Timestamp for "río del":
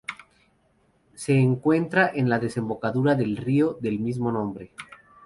3.37-3.99